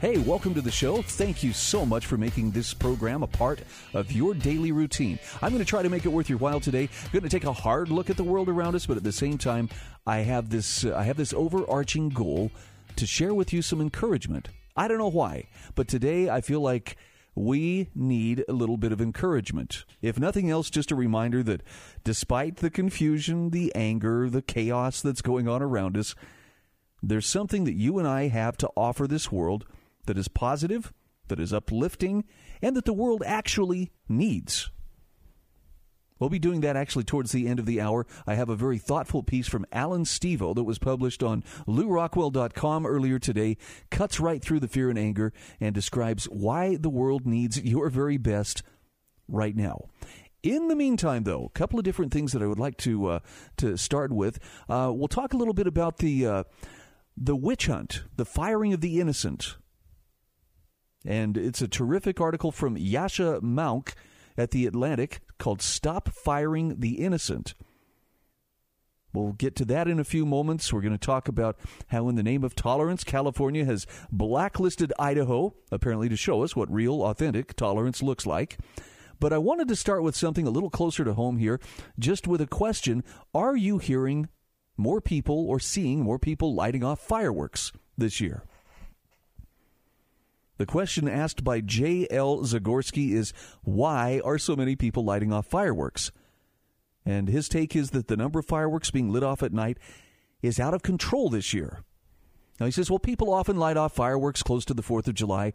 [0.00, 1.02] Hey, welcome to the show.
[1.02, 3.58] Thank you so much for making this program a part
[3.94, 5.18] of your daily routine.
[5.42, 6.88] I'm going to try to make it worth your while today.
[7.06, 9.10] I'm going to take a hard look at the world around us, but at the
[9.10, 9.68] same time,
[10.06, 12.52] I have this uh, I have this overarching goal
[12.94, 14.50] to share with you some encouragement.
[14.76, 16.96] I don't know why, but today I feel like
[17.34, 19.84] we need a little bit of encouragement.
[20.00, 21.64] If nothing else, just a reminder that
[22.04, 26.14] despite the confusion, the anger, the chaos that's going on around us,
[27.02, 29.66] there's something that you and I have to offer this world
[30.08, 30.92] that is positive,
[31.28, 32.24] that is uplifting,
[32.60, 34.70] and that the world actually needs.
[36.18, 38.06] We'll be doing that actually towards the end of the hour.
[38.26, 43.18] I have a very thoughtful piece from Alan Stevo that was published on LewRockwell.com earlier
[43.18, 43.56] today,
[43.90, 48.16] cuts right through the fear and anger, and describes why the world needs your very
[48.16, 48.62] best
[49.28, 49.88] right now.
[50.42, 53.18] In the meantime, though, a couple of different things that I would like to uh,
[53.58, 54.38] to start with.
[54.68, 56.44] Uh, we'll talk a little bit about the uh,
[57.16, 59.56] the witch hunt, the firing of the innocent
[61.04, 63.94] and it's a terrific article from Yascha Mounk
[64.36, 67.54] at The Atlantic called Stop Firing the Innocent.
[69.12, 70.72] We'll get to that in a few moments.
[70.72, 75.54] We're going to talk about how, in the name of tolerance, California has blacklisted Idaho,
[75.72, 78.58] apparently to show us what real, authentic tolerance looks like.
[79.18, 81.58] But I wanted to start with something a little closer to home here,
[81.98, 83.02] just with a question
[83.34, 84.28] Are you hearing
[84.76, 88.44] more people or seeing more people lighting off fireworks this year?
[90.58, 92.38] The question asked by J.L.
[92.38, 96.10] Zagorsky is why are so many people lighting off fireworks?
[97.06, 99.78] And his take is that the number of fireworks being lit off at night
[100.42, 101.84] is out of control this year.
[102.58, 105.52] Now, he says, well, people often light off fireworks close to the 4th of July.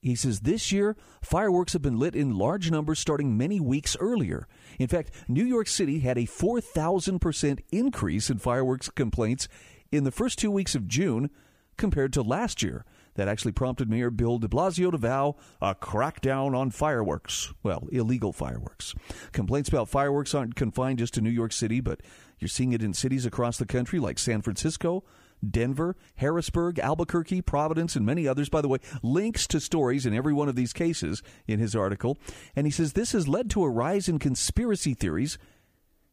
[0.00, 4.46] He says this year, fireworks have been lit in large numbers starting many weeks earlier.
[4.78, 9.48] In fact, New York City had a 4,000% increase in fireworks complaints
[9.90, 11.30] in the first two weeks of June
[11.76, 12.84] compared to last year
[13.16, 17.52] that actually prompted Mayor Bill de Blasio to vow a crackdown on fireworks.
[17.62, 18.94] Well, illegal fireworks.
[19.32, 22.00] Complaints about fireworks aren't confined just to New York City, but
[22.38, 25.04] you're seeing it in cities across the country like San Francisco,
[25.48, 28.48] Denver, Harrisburg, Albuquerque, Providence, and many others.
[28.48, 32.18] By the way, links to stories in every one of these cases in his article.
[32.54, 35.38] And he says this has led to a rise in conspiracy theories,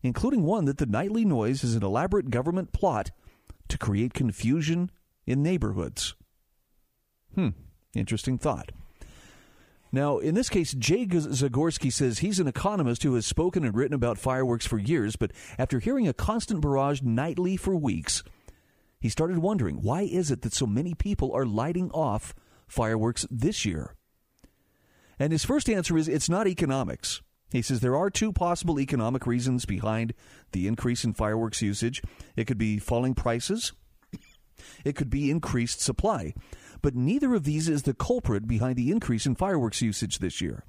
[0.01, 3.11] including one that the nightly noise is an elaborate government plot
[3.69, 4.91] to create confusion
[5.25, 6.15] in neighborhoods.
[7.35, 7.49] Hmm,
[7.93, 8.71] interesting thought.
[9.91, 13.93] Now, in this case, Jay Zagorsky says he's an economist who has spoken and written
[13.93, 18.23] about fireworks for years, but after hearing a constant barrage nightly for weeks,
[18.99, 22.33] he started wondering why is it that so many people are lighting off
[22.67, 23.93] fireworks this year?
[25.19, 27.21] And his first answer is it's not economics.
[27.51, 30.15] He says there are two possible economic reasons behind
[30.53, 32.01] the increase in fireworks usage.
[32.35, 33.73] It could be falling prices,
[34.83, 36.33] it could be increased supply
[36.83, 40.65] but neither of these is the culprit behind the increase in fireworks usage this year.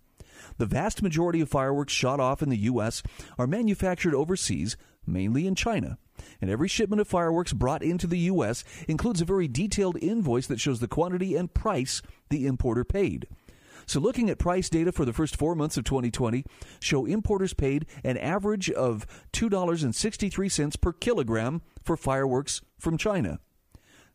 [0.57, 3.03] The vast majority of fireworks shot off in the U.S.
[3.37, 4.77] are manufactured overseas,
[5.07, 5.99] mainly in China.
[6.41, 8.63] And every shipment of fireworks brought into the U.S.
[8.87, 12.01] includes a very detailed invoice that shows the quantity and price
[12.31, 13.27] the importer paid.
[13.87, 16.45] So, looking at price data for the first four months of 2020
[16.81, 23.41] show importers paid an average of $2.63 per kilogram for fireworks from China.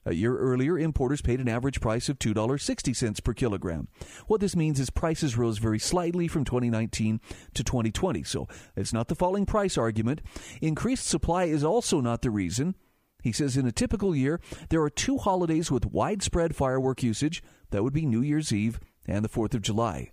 [0.10, 3.90] A year earlier, importers paid an average price of $2.60 per kilogram.
[4.26, 7.22] What this means is prices rose very slightly from 2019
[7.54, 8.24] to 2020.
[8.24, 10.22] So it's not the falling price argument.
[10.62, 12.74] Increased supply is also not the reason.
[13.22, 17.44] He says in a typical year, there are two holidays with widespread firework usage.
[17.70, 20.12] That would be New Year's Eve and the 4th of July.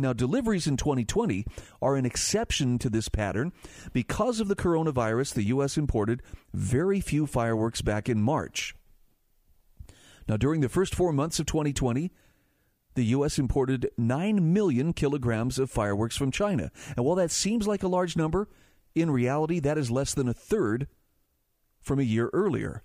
[0.00, 1.44] Now, deliveries in 2020
[1.82, 3.52] are an exception to this pattern.
[3.92, 5.76] Because of the coronavirus, the U.S.
[5.76, 6.22] imported
[6.54, 8.74] very few fireworks back in March.
[10.26, 12.10] Now, during the first four months of 2020,
[12.94, 13.38] the U.S.
[13.38, 16.70] imported 9 million kilograms of fireworks from China.
[16.96, 18.48] And while that seems like a large number,
[18.94, 20.88] in reality, that is less than a third
[21.80, 22.82] from a year earlier.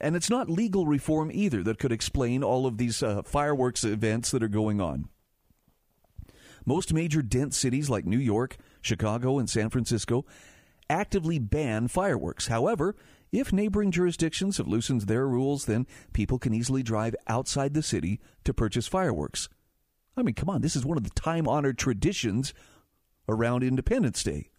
[0.00, 4.30] And it's not legal reform either that could explain all of these uh, fireworks events
[4.30, 5.08] that are going on.
[6.70, 10.24] Most major dense cities like New York, Chicago, and San Francisco
[10.88, 12.46] actively ban fireworks.
[12.46, 12.94] However,
[13.32, 18.20] If neighboring jurisdictions have loosened their rules, then people can easily drive outside the city
[18.44, 19.48] to purchase fireworks.
[20.16, 22.52] I mean, come on, this is one of the time honored traditions
[23.28, 24.50] around Independence Day.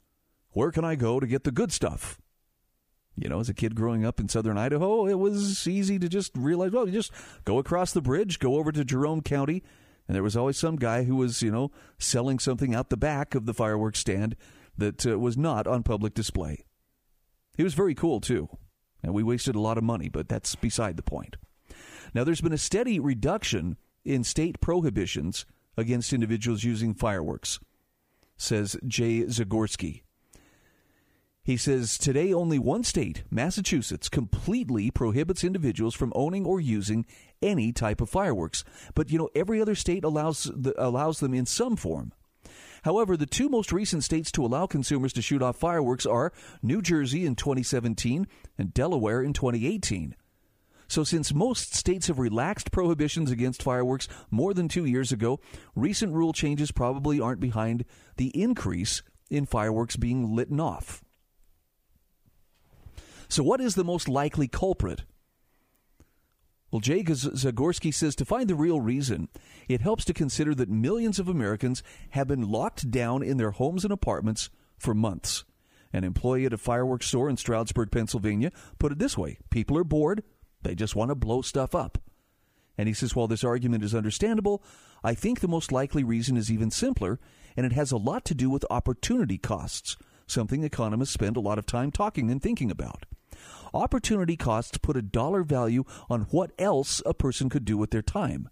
[0.51, 2.19] Where can I go to get the good stuff?
[3.17, 6.31] You know, as a kid growing up in southern Idaho, it was easy to just
[6.37, 7.11] realize, well, you just
[7.43, 9.63] go across the bridge, go over to Jerome County,
[10.11, 13.33] and there was always some guy who was, you know, selling something out the back
[13.33, 14.35] of the fireworks stand
[14.77, 16.65] that uh, was not on public display.
[17.55, 18.49] He was very cool, too.
[19.01, 21.37] And we wasted a lot of money, but that's beside the point.
[22.13, 25.45] Now, there's been a steady reduction in state prohibitions
[25.77, 27.61] against individuals using fireworks,
[28.35, 30.01] says Jay Zagorsky.
[31.41, 37.05] He says today only one state, Massachusetts, completely prohibits individuals from owning or using
[37.41, 38.63] any type of fireworks.
[38.95, 42.13] But you know, every other state allows the, allows them in some form.
[42.83, 46.33] However, the two most recent states to allow consumers to shoot off fireworks are
[46.63, 48.27] New Jersey in 2017
[48.57, 50.15] and Delaware in 2018.
[50.87, 55.39] So, since most states have relaxed prohibitions against fireworks more than two years ago,
[55.73, 57.85] recent rule changes probably aren't behind
[58.17, 61.01] the increase in fireworks being lit off.
[63.29, 65.03] So, what is the most likely culprit?
[66.71, 69.27] Well, Jay Zagorsky says to find the real reason,
[69.67, 73.83] it helps to consider that millions of Americans have been locked down in their homes
[73.83, 75.43] and apartments for months.
[75.91, 79.83] An employee at a fireworks store in Stroudsburg, Pennsylvania, put it this way people are
[79.83, 80.23] bored,
[80.61, 81.97] they just want to blow stuff up.
[82.77, 84.63] And he says, while this argument is understandable,
[85.03, 87.19] I think the most likely reason is even simpler,
[87.57, 91.59] and it has a lot to do with opportunity costs, something economists spend a lot
[91.59, 93.05] of time talking and thinking about.
[93.73, 98.01] Opportunity costs put a dollar value on what else a person could do with their
[98.01, 98.49] time.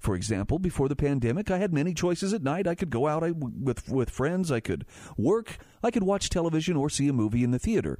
[0.00, 2.66] For example, before the pandemic, I had many choices at night.
[2.66, 4.86] I could go out with with friends, I could
[5.18, 7.98] work, I could watch television or see a movie in the theater.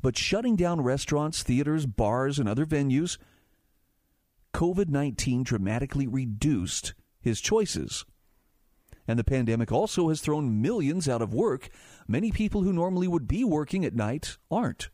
[0.00, 3.18] But shutting down restaurants, theaters, bars, and other venues,
[4.54, 8.04] COVID-19 dramatically reduced his choices.
[9.08, 11.68] And the pandemic also has thrown millions out of work.
[12.06, 14.90] Many people who normally would be working at night aren't.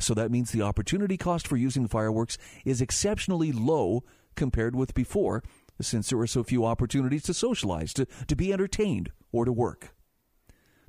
[0.00, 4.02] So that means the opportunity cost for using fireworks is exceptionally low
[4.34, 5.44] compared with before,
[5.80, 9.94] since there are so few opportunities to socialize, to, to be entertained, or to work.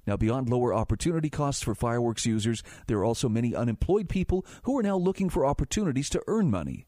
[0.08, 4.78] Now, beyond lower opportunity costs for fireworks users, there are also many unemployed people who
[4.78, 6.88] are now looking for opportunities to earn money.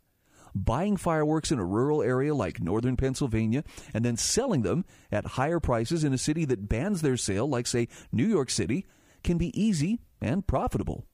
[0.56, 5.60] Buying fireworks in a rural area like northern Pennsylvania and then selling them at higher
[5.60, 8.86] prices in a city that bans their sale, like, say, New York City,
[9.24, 11.06] can be easy and profitable.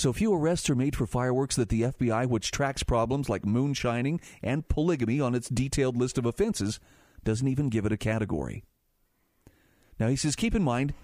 [0.00, 4.22] So few arrests are made for fireworks that the FBI, which tracks problems like moonshining
[4.42, 6.80] and polygamy on its detailed list of offenses,
[7.22, 8.64] doesn't even give it a category.
[9.98, 10.94] Now, he says, keep in mind,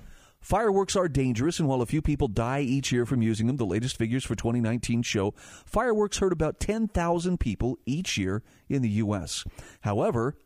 [0.41, 3.67] fireworks are dangerous, and while a few people die each year from using them, the
[3.67, 5.35] latest figures for 2019 show
[5.67, 9.45] fireworks hurt about 10,000 people each year in the U.S.
[9.83, 10.39] However,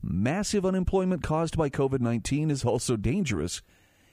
[0.00, 3.60] massive unemployment caused by COVID 19 is also dangerous.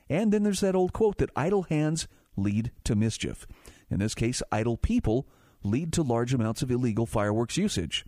[0.09, 3.47] And then there's that old quote that idle hands lead to mischief.
[3.95, 5.25] In this case, idle people
[5.63, 8.05] lead to large amounts of illegal fireworks usage.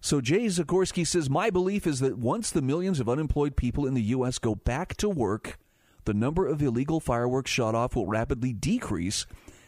[0.00, 3.94] So Jay Zagorsky says, My belief is that once the millions of unemployed people in
[3.94, 4.40] the U.S.
[4.40, 5.56] go back to work,
[6.04, 9.24] the number of illegal fireworks shot off will rapidly decrease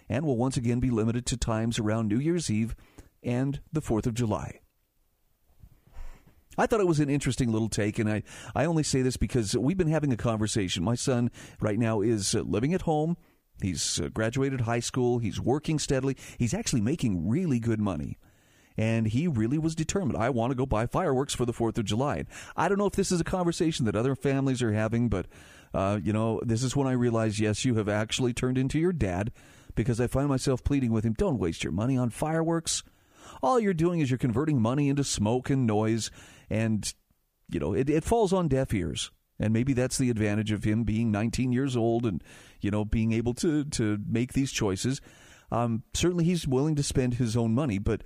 [0.08, 2.74] and will once again be limited to times around New Year's Eve
[3.22, 4.58] and the 4th of July.
[6.58, 9.56] I thought it was an interesting little take, and I, I only say this because
[9.56, 10.82] we've been having a conversation.
[10.82, 13.16] My son right now is uh, living at home.
[13.60, 15.18] He's uh, graduated high school.
[15.18, 16.16] He's working steadily.
[16.38, 18.18] He's actually making really good money.
[18.76, 20.16] And he really was determined.
[20.16, 22.24] I want to go buy fireworks for the 4th of July.
[22.56, 25.26] I don't know if this is a conversation that other families are having, but,
[25.74, 28.92] uh, you know, this is when I realize, yes, you have actually turned into your
[28.92, 29.32] dad
[29.74, 32.84] because I find myself pleading with him don't waste your money on fireworks.
[33.42, 36.12] All you're doing is you're converting money into smoke and noise,
[36.48, 36.92] and,
[37.50, 39.10] you know, it, it falls on deaf ears.
[39.40, 42.22] And maybe that's the advantage of him being 19 years old and,
[42.60, 45.00] you know, being able to, to make these choices.
[45.50, 48.02] Um, certainly he's willing to spend his own money, but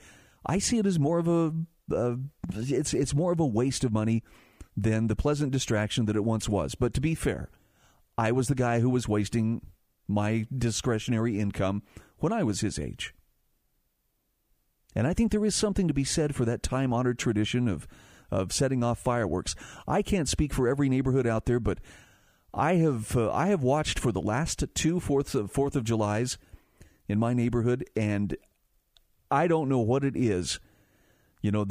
[0.46, 1.52] I see it as more of a,
[2.54, 4.22] it's, it's more of a waste of money
[4.76, 6.74] than the pleasant distraction that it once was.
[6.74, 7.50] But to be fair,
[8.16, 9.60] I was the guy who was wasting
[10.08, 11.82] my discretionary income
[12.18, 13.14] when I was his age.
[14.94, 17.86] And I think there is something to be said for that time honored tradition of
[18.32, 19.54] of setting off fireworks.
[19.86, 21.78] I can't speak for every neighborhood out there, but
[22.54, 26.38] I have uh, I have watched for the last two Fourth of Fourth of July's
[27.08, 28.36] in my neighborhood, and
[29.30, 30.60] I don't know what it is.
[31.40, 31.64] You know,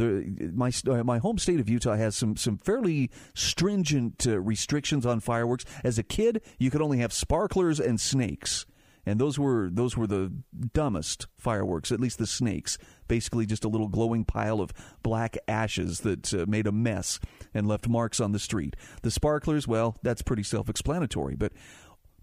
[0.54, 5.20] my uh, my home state of Utah has some some fairly stringent uh, restrictions on
[5.20, 5.66] fireworks.
[5.84, 8.66] As a kid, you could only have sparklers and snakes.
[9.06, 10.32] And those were those were the
[10.74, 11.92] dumbest fireworks.
[11.92, 12.78] At least the snakes,
[13.08, 14.72] basically just a little glowing pile of
[15.04, 17.20] black ashes that uh, made a mess
[17.54, 18.76] and left marks on the street.
[19.02, 21.36] The sparklers, well, that's pretty self-explanatory.
[21.36, 21.54] But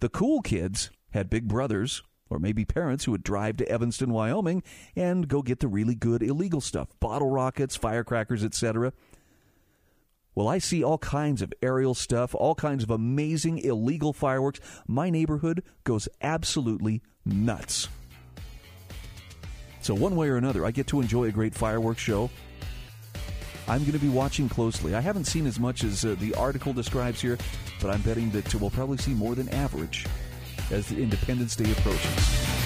[0.01, 4.63] the cool kids had big brothers or maybe parents who would drive to Evanston, Wyoming,
[4.95, 8.93] and go get the really good illegal stuff: bottle rockets, firecrackers, etc.
[10.39, 14.61] Well, I see all kinds of aerial stuff, all kinds of amazing illegal fireworks.
[14.87, 17.89] My neighborhood goes absolutely nuts.
[19.81, 22.31] So, one way or another, I get to enjoy a great fireworks show.
[23.67, 24.95] I'm going to be watching closely.
[24.95, 27.37] I haven't seen as much as uh, the article describes here,
[27.83, 30.07] but I'm betting that we'll probably see more than average
[30.71, 32.58] as the Independence Day approaches.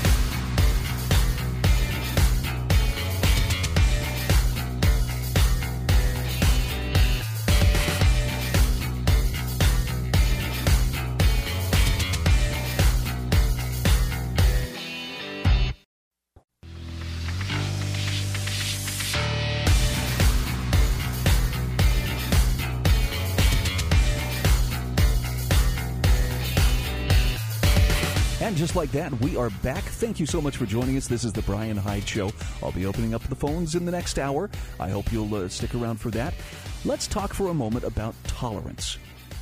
[28.73, 29.85] Just like that, we are back.
[29.85, 31.07] Thank you so much for joining us.
[31.07, 32.33] This is the Bryan Hyde Show.
[32.63, 34.49] I'll be opening up the phones in the next hour.
[34.81, 36.33] I hope you'll uh, stick around for that.
[36.87, 38.97] Let's talk for a moment about tolerance.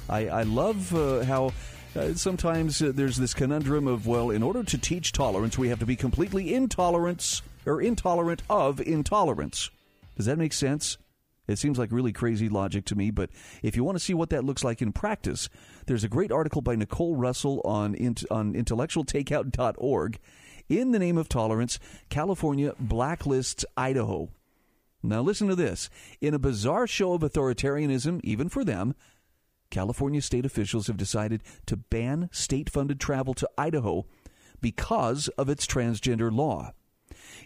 [0.09, 1.53] I, I love uh, how.
[1.95, 5.79] Uh, sometimes uh, there's this conundrum of well, in order to teach tolerance, we have
[5.79, 9.71] to be completely intolerant or intolerant of intolerance.
[10.17, 10.99] Does that make sense?
[11.47, 13.31] It seems like really crazy logic to me, but
[13.63, 15.49] if you want to see what that looks like in practice,
[15.87, 17.95] there's a great article by Nicole Russell on,
[18.31, 20.19] on intellectualtakeout.org.
[20.69, 24.29] In the name of tolerance, California blacklists Idaho.
[25.03, 25.89] Now, listen to this.
[26.21, 28.95] In a bizarre show of authoritarianism, even for them,
[29.71, 34.05] California state officials have decided to ban state funded travel to Idaho
[34.61, 36.73] because of its transgender law.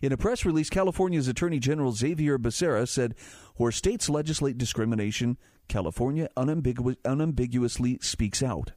[0.02, 3.14] In a press release, California's Attorney General Xavier Becerra said,
[3.56, 8.72] where states legislate discrimination, California unambigu- unambiguously speaks out.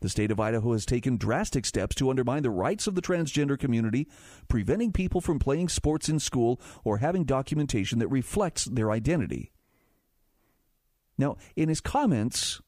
[0.00, 3.58] The state of Idaho has taken drastic steps to undermine the rights of the transgender
[3.58, 4.08] community,
[4.48, 9.52] preventing people from playing sports in school or having documentation that reflects their identity.
[11.18, 12.60] Now, in his comments,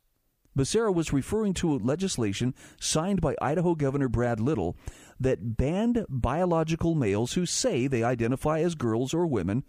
[0.58, 4.76] Becerra was referring to legislation signed by Idaho Governor Brad Little
[5.20, 9.64] that banned biological males who say they identify as girls or women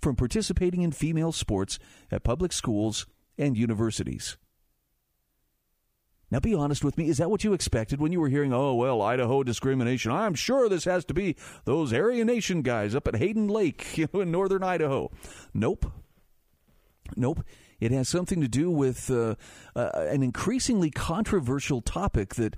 [0.00, 1.78] from participating in female sports
[2.10, 3.06] at public schools
[3.38, 4.36] and universities.
[6.30, 7.08] Now, be honest with me.
[7.08, 10.10] Is that what you expected when you were hearing, oh, well, Idaho discrimination?
[10.10, 14.08] I'm sure this has to be those Aryan Nation guys up at Hayden Lake you
[14.14, 15.10] know, in northern Idaho.
[15.52, 15.90] Nope.
[17.14, 17.44] Nope.
[17.84, 19.34] It has something to do with uh,
[19.76, 22.56] uh, an increasingly controversial topic that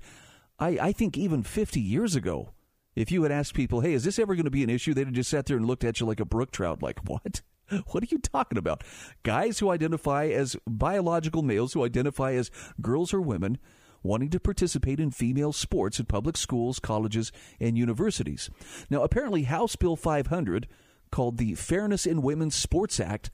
[0.57, 2.53] I, I think even 50 years ago,
[2.95, 4.93] if you had asked people, hey, is this ever going to be an issue?
[4.93, 7.41] They'd have just sat there and looked at you like a brook trout, like, what?
[7.87, 8.85] What are you talking about?
[9.23, 12.49] Guys who identify as biological males, who identify as
[12.81, 13.57] girls or women,
[14.01, 18.49] wanting to participate in female sports at public schools, colleges, and universities.
[18.89, 20.69] Now, apparently, House Bill 500,
[21.11, 23.29] called the Fairness in Women's Sports Act,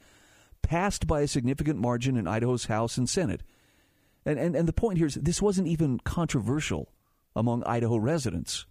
[0.63, 3.43] passed by a significant margin in Idaho's House and Senate.
[4.25, 6.89] And, and, and the point here is this wasn't even controversial
[7.35, 8.65] among Idaho residents.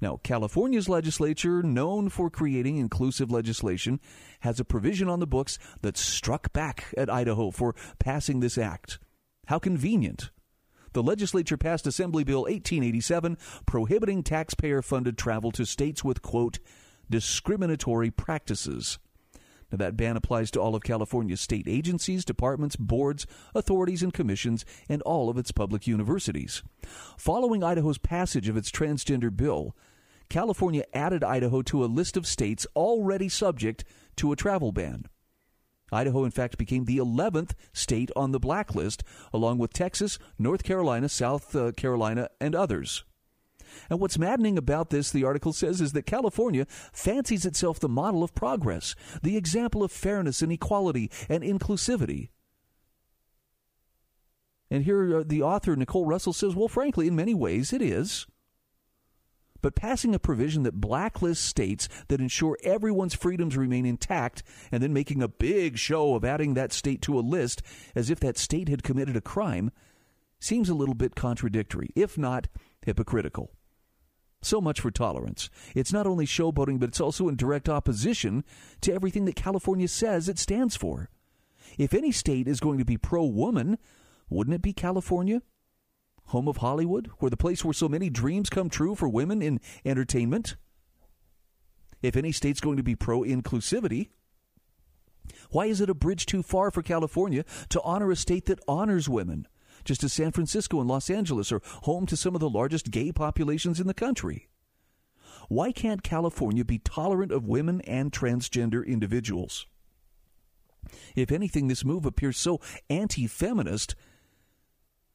[0.00, 4.00] Now, California's legislature, known for creating inclusive legislation,
[4.40, 8.98] has a provision on the books that struck back at Idaho for passing this act.
[9.46, 10.30] How convenient.
[10.92, 16.58] The legislature passed Assembly Bill 1887 prohibiting taxpayer funded travel to states with, quote,
[17.08, 18.98] discriminatory practices.
[19.72, 24.66] Now, that ban applies to all of California's state agencies, departments, boards, authorities, and commissions,
[24.88, 26.62] and all of its public universities.
[27.16, 29.74] Following Idaho's passage of its transgender bill,
[30.28, 33.84] California added Idaho to a list of states already subject
[34.16, 35.06] to a travel ban.
[35.90, 39.02] Idaho, in fact, became the 11th state on the blacklist,
[39.32, 43.04] along with Texas, North Carolina, South uh, Carolina, and others.
[43.90, 48.22] And what's maddening about this, the article says, is that California fancies itself the model
[48.22, 52.28] of progress, the example of fairness and equality and inclusivity.
[54.70, 58.26] And here uh, the author, Nicole Russell, says, well, frankly, in many ways it is.
[59.60, 64.92] But passing a provision that blacklists states that ensure everyone's freedoms remain intact and then
[64.92, 67.62] making a big show of adding that state to a list
[67.94, 69.70] as if that state had committed a crime
[70.40, 72.48] seems a little bit contradictory, if not
[72.84, 73.52] hypocritical.
[74.42, 75.48] So much for tolerance.
[75.74, 78.44] It's not only showboating, but it's also in direct opposition
[78.80, 81.08] to everything that California says it stands for.
[81.78, 83.78] If any state is going to be pro woman,
[84.28, 85.42] wouldn't it be California?
[86.26, 89.60] home of Hollywood, where the place where so many dreams come true for women in
[89.84, 90.56] entertainment.
[92.00, 94.08] If any state's going to be pro inclusivity,
[95.50, 99.08] why is it a bridge too far for California to honor a state that honors
[99.08, 99.46] women?
[99.84, 103.12] Just as San Francisco and Los Angeles are home to some of the largest gay
[103.12, 104.48] populations in the country.
[105.48, 109.66] Why can't California be tolerant of women and transgender individuals?
[111.14, 113.94] If anything, this move appears so anti feminist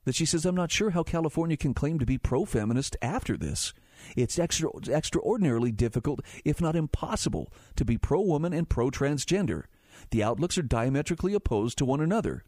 [0.05, 3.35] that she says, I'm not sure how California can claim to be pro feminist after
[3.35, 3.73] this.
[4.15, 9.63] It's extra, extraordinarily difficult, if not impossible, to be pro woman and pro transgender.
[10.11, 12.43] The outlooks are diametrically opposed to one another.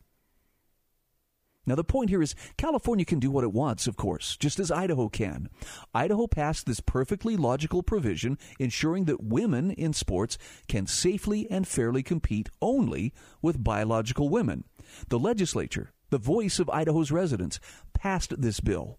[1.65, 4.71] Now, the point here is California can do what it wants, of course, just as
[4.71, 5.49] Idaho can.
[5.93, 10.37] Idaho passed this perfectly logical provision ensuring that women in sports
[10.67, 14.63] can safely and fairly compete only with biological women.
[15.09, 17.59] The legislature, the voice of Idaho's residents,
[17.93, 18.97] passed this bill.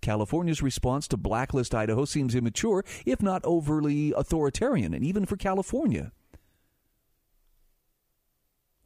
[0.00, 6.10] California's response to blacklist Idaho seems immature, if not overly authoritarian, and even for California.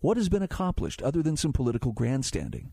[0.01, 2.73] What has been accomplished other than some political grandstanding?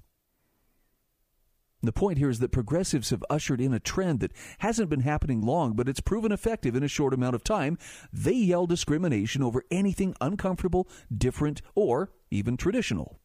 [1.84, 5.42] The point here is that progressives have ushered in a trend that hasn't been happening
[5.42, 7.78] long, but it's proven effective in a short amount of time.
[8.14, 13.20] They yell discrimination over anything uncomfortable, different, or even traditional.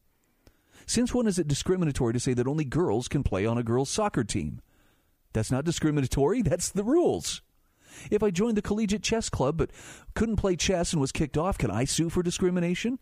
[0.86, 3.90] Since when is it discriminatory to say that only girls can play on a girls'
[3.90, 4.60] soccer team?
[5.34, 7.42] That's not discriminatory, that's the rules.
[8.10, 9.70] If I joined the collegiate chess club but
[10.14, 12.98] couldn't play chess and was kicked off, can I sue for discrimination?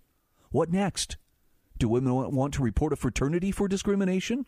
[0.51, 1.17] What next?
[1.79, 4.47] Do women want to report a fraternity for discrimination?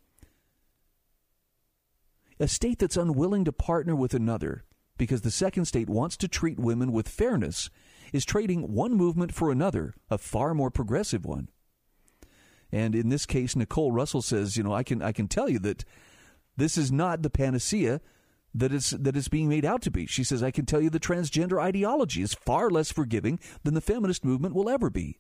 [2.41, 4.65] A state that's unwilling to partner with another
[4.97, 7.71] because the second state wants to treat women with fairness
[8.13, 11.49] is trading one movement for another, a far more progressive one.
[12.71, 15.59] And in this case, Nicole Russell says, you know, I can I can tell you
[15.61, 15.85] that
[16.57, 18.01] this is not the panacea
[18.55, 20.07] that is that is being made out to be.
[20.07, 23.81] She says, I can tell you the transgender ideology is far less forgiving than the
[23.81, 25.19] feminist movement will ever be.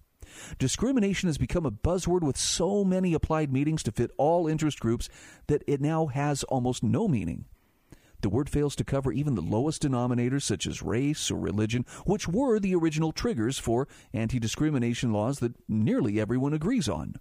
[0.58, 5.08] Discrimination has become a buzzword with so many applied meanings to fit all interest groups
[5.46, 7.44] that it now has almost no meaning.
[8.20, 12.26] The word fails to cover even the lowest denominators such as race or religion, which
[12.26, 17.14] were the original triggers for anti discrimination laws that nearly everyone agrees on.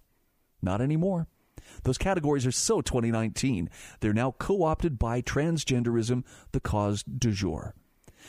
[0.60, 1.28] Not anymore.
[1.84, 3.70] Those categories are so 2019.
[4.00, 7.74] They're now co opted by transgenderism, the cause du jour.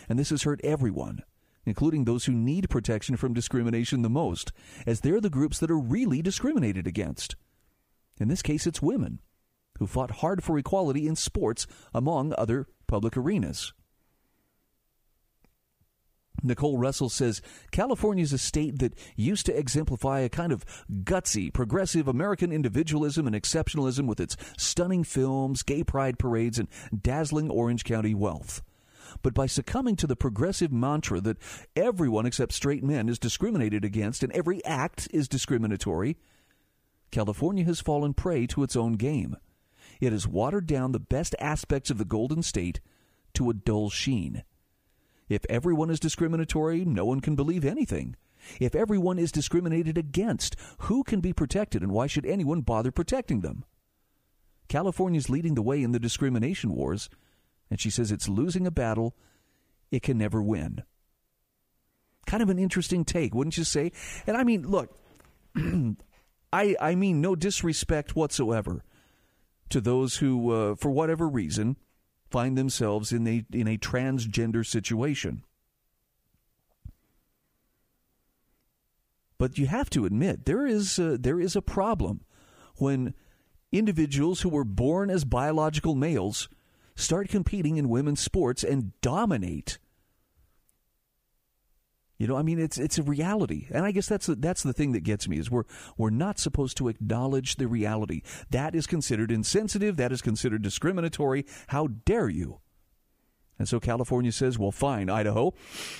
[0.07, 1.23] And this has hurt everyone
[1.69, 4.51] including those who need protection from discrimination the most,
[4.85, 7.35] as they're the groups that are really discriminated against.
[8.19, 9.19] In this case, it's women,
[9.77, 13.73] who fought hard for equality in sports, among other public arenas.
[16.41, 20.65] Nicole Russell says California is a state that used to exemplify a kind of
[21.03, 26.69] gutsy, progressive American individualism and exceptionalism with its stunning films, gay pride parades, and
[27.01, 28.61] dazzling Orange County wealth
[29.21, 31.37] but by succumbing to the progressive mantra that
[31.75, 36.17] everyone except straight men is discriminated against and every act is discriminatory,
[37.11, 39.35] California has fallen prey to its own game.
[39.99, 42.79] It has watered down the best aspects of the Golden State
[43.33, 44.43] to a dull sheen.
[45.27, 48.15] If everyone is discriminatory, no one can believe anything.
[48.59, 53.41] If everyone is discriminated against, who can be protected and why should anyone bother protecting
[53.41, 53.65] them?
[54.67, 57.09] California is leading the way in the discrimination wars,
[57.69, 59.15] and she says it's losing a battle
[59.91, 60.83] it can never win.
[62.25, 63.91] Kind of an interesting take, wouldn't you say?
[64.27, 64.95] And I mean, look,
[66.53, 68.83] I I mean no disrespect whatsoever
[69.69, 71.77] to those who, uh, for whatever reason,
[72.29, 75.43] find themselves in a in a transgender situation.
[79.37, 82.25] But you have to admit there is a, there is a problem
[82.75, 83.13] when
[83.71, 86.49] individuals who were born as biological males
[86.99, 89.79] start competing in women's sports and dominate.
[92.17, 94.73] You know, I mean, it's it's a reality, and I guess that's the, that's the
[94.73, 95.63] thing that gets me is we're
[95.97, 98.23] we're not supposed to acknowledge the reality.
[98.49, 99.95] That is considered insensitive.
[99.95, 101.45] That is considered discriminatory.
[101.67, 102.59] How dare you?
[103.57, 105.53] And so California says, well, fine, Idaho,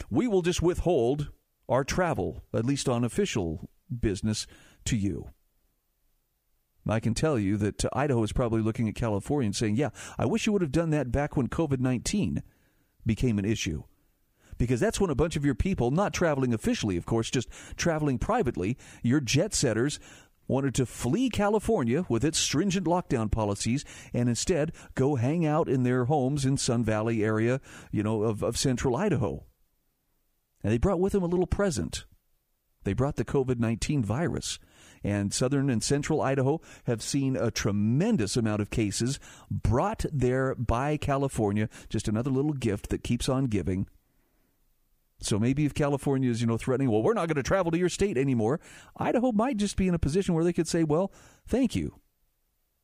[0.10, 1.30] we will just withhold
[1.68, 4.48] our travel, at least on official business,
[4.86, 5.30] to you.
[6.92, 9.90] I can tell you that uh, Idaho is probably looking at California and saying, yeah,
[10.18, 12.44] I wish you would have done that back when COVID 19
[13.06, 13.84] became an issue.
[14.58, 17.48] Because that's when a bunch of your people, not traveling officially, of course, just
[17.78, 20.00] traveling privately, your jet setters,
[20.50, 25.84] wanted to flee California with its stringent lockdown policies and instead go hang out in
[25.84, 29.46] their homes in Sun Valley area, you know, of, of central Idaho.
[30.64, 32.06] And they brought with them a little present
[32.84, 34.60] They brought the COVID 19 virus.
[35.04, 40.98] And southern and central Idaho have seen a tremendous amount of cases brought there by
[40.98, 41.70] California.
[41.90, 43.88] Just another little gift that keeps on giving.
[45.22, 47.78] So maybe if California is, you know, threatening, well, we're not going to travel to
[47.78, 48.60] your state anymore,
[48.98, 51.12] Idaho might just be in a position where they could say, well,
[51.46, 52.00] thank you.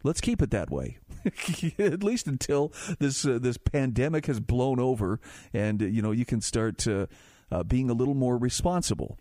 [0.04, 1.00] Let's keep it that way,
[1.80, 5.20] at least until this uh, this pandemic has blown over,
[5.52, 7.08] and you know you can start uh,
[7.52, 9.18] uh, being a little more responsible.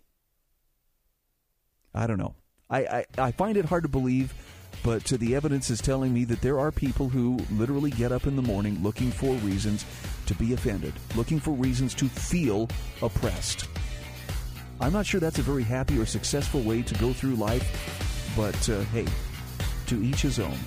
[1.91, 2.35] I don't know.
[2.69, 4.33] I, I, I find it hard to believe,
[4.83, 8.35] but the evidence is telling me that there are people who literally get up in
[8.35, 9.85] the morning looking for reasons
[10.25, 12.69] to be offended, looking for reasons to feel
[13.01, 13.67] oppressed.
[14.81, 18.69] I'm not sure that's a very happy or successful way to go through life, but
[18.69, 19.05] uh, hey,
[19.87, 20.57] to each his own.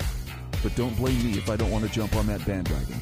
[0.63, 2.99] But don't blame me if I don't want to jump on that bandwagon.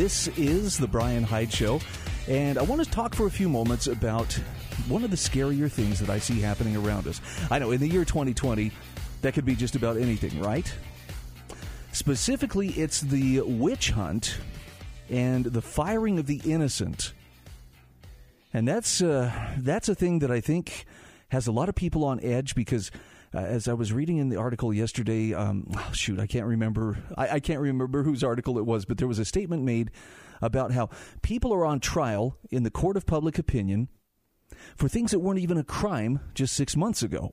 [0.00, 1.78] This is the Bryan Hyde Show,
[2.26, 4.32] and I want to talk for a few moments about
[4.88, 7.20] one of the scarier things that I see happening around us.
[7.50, 8.72] I know in the year 2020,
[9.20, 10.74] that could be just about anything, right?
[11.92, 14.38] Specifically, it's the witch hunt
[15.10, 17.12] and the firing of the innocent.
[18.54, 20.86] And that's uh, that's a thing that I think
[21.28, 22.90] has a lot of people on edge because
[23.34, 26.98] uh, as I was reading in the article yesterday, um, oh, shoot, I can't remember.
[27.16, 29.90] I, I can't remember whose article it was, but there was a statement made
[30.42, 30.88] about how
[31.22, 33.88] people are on trial in the court of public opinion
[34.76, 37.32] for things that weren't even a crime just six months ago.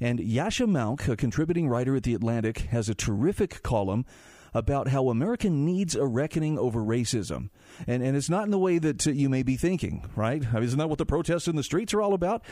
[0.00, 4.04] And Yascha Mounk, a contributing writer at The Atlantic, has a terrific column
[4.54, 7.50] about how America needs a reckoning over racism.
[7.86, 10.42] And, and it's not in the way that you may be thinking, right?
[10.46, 12.44] I mean, isn't that what the protests in the streets are all about?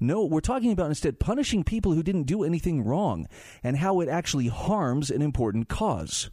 [0.00, 3.26] No, we're talking about instead punishing people who didn't do anything wrong
[3.62, 6.30] and how it actually harms an important cause.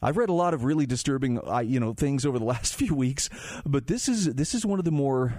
[0.00, 2.94] I've read a lot of really disturbing, uh, you know, things over the last few
[2.94, 3.28] weeks,
[3.64, 5.34] but this is this is one of the more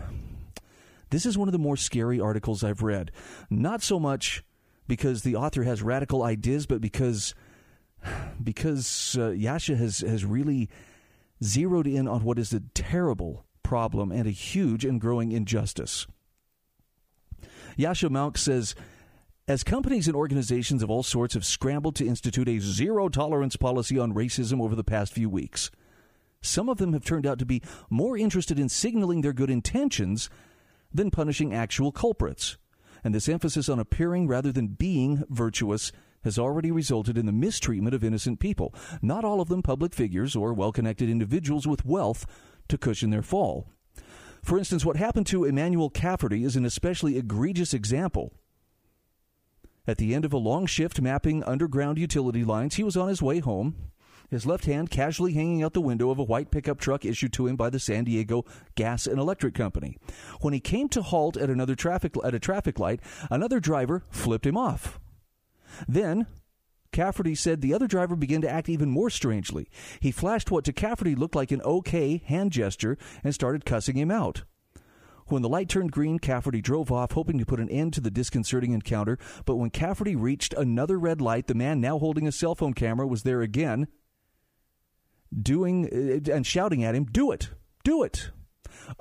[1.12, 3.12] this is one of the more scary articles I've read.
[3.50, 4.44] Not so much
[4.88, 7.36] because the author has radical ideas, but because
[8.44, 10.70] because uh, Yascha has has really
[11.44, 16.08] zeroed in on what is a terrible problem and a huge and growing injustice.
[17.78, 18.76] Yascha Mounk says,
[19.48, 24.00] as companies and organizations of all sorts have scrambled to institute a zero tolerance policy
[24.00, 25.70] on racism over the past few weeks,
[26.42, 30.30] some of them have turned out to be more interested in signaling their good intentions
[30.92, 32.58] than punishing actual culprits.
[33.04, 35.92] And this emphasis on appearing rather than being virtuous
[36.24, 40.36] has already resulted in the mistreatment of innocent people, not all of them public figures
[40.36, 42.26] or well connected individuals with wealth
[42.68, 43.68] to cushion their fall.
[44.46, 48.32] For instance, what happened to Emmanuel Cafferty is an especially egregious example.
[49.88, 53.24] At the end of a long shift mapping underground utility lines, he was on his
[53.24, 53.76] way home,
[54.30, 57.48] his left hand casually hanging out the window of a white pickup truck issued to
[57.48, 59.98] him by the San Diego Gas and Electric Company.
[60.42, 63.00] When he came to halt at another traffic at a traffic light,
[63.32, 65.00] another driver flipped him off.
[65.88, 66.28] Then,
[66.96, 69.68] Cafferty said the other driver began to act even more strangely.
[70.00, 74.10] He flashed what to Cafferty looked like an okay hand gesture and started cussing him
[74.10, 74.44] out.
[75.28, 78.10] When the light turned green, Cafferty drove off, hoping to put an end to the
[78.10, 79.20] disconcerting encounter.
[79.46, 83.06] But when Cafferty reached another red light, the man now holding a cell phone camera
[83.06, 83.88] was there again,
[85.38, 87.50] doing uh, and shouting at him, "Do it!
[87.84, 88.32] Do it!"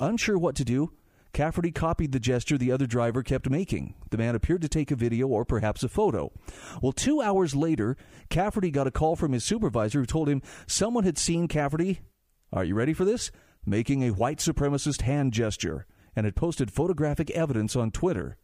[0.00, 0.90] Unsure what to do,
[1.34, 3.94] Cafferty copied the gesture the other driver kept making.
[4.10, 6.32] The man appeared to take a video or perhaps a photo.
[6.80, 7.96] Well, two hours later,
[8.30, 12.00] Cafferty got a call from his supervisor who told him someone had seen Cafferty,
[12.52, 13.32] are you ready for this?
[13.66, 18.36] Making a white supremacist hand gesture and had posted photographic evidence on Twitter.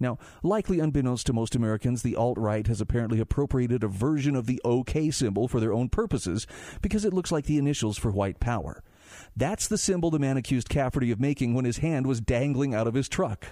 [0.00, 4.46] Now, likely unbeknownst to most Americans, the alt right has apparently appropriated a version of
[4.46, 6.48] the OK symbol for their own purposes
[6.82, 8.82] because it looks like the initials for white power.
[9.36, 12.86] That's the symbol the man accused Cafferty of making when his hand was dangling out
[12.86, 13.46] of his truck.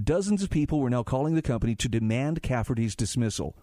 [0.00, 3.56] Dozens of people were now calling the company to demand Cafferty's dismissal.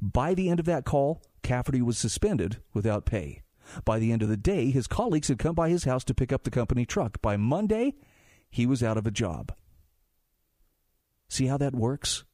[0.00, 3.42] By the end of that call, Cafferty was suspended without pay.
[3.84, 6.32] By the end of the day, his colleagues had come by his house to pick
[6.32, 7.20] up the company truck.
[7.20, 7.94] By Monday,
[8.48, 9.52] he was out of a job.
[11.28, 12.24] See how that works?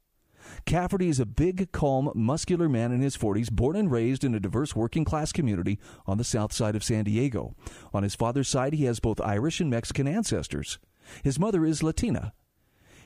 [0.65, 4.39] Cafferty is a big, calm, muscular man in his 40s, born and raised in a
[4.39, 7.55] diverse working class community on the south side of San Diego.
[7.93, 10.79] On his father's side, he has both Irish and Mexican ancestors.
[11.23, 12.33] His mother is Latina.